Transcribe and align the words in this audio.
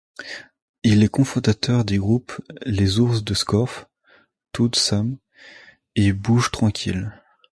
Il 0.81 1.03
est 1.03 1.09
cofondateur 1.11 1.85
des 1.85 1.99
groupes 1.99 2.41
Les 2.65 2.99
Ours 2.99 3.23
du 3.23 3.35
Scorff, 3.35 3.85
Toud'Sames 4.51 5.19
et 5.95 6.11
Bouge 6.11 6.49
Tranquille. 6.49 7.11